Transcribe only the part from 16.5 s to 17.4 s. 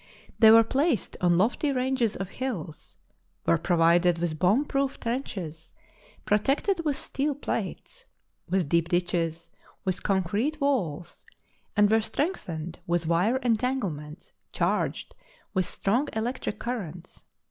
currents.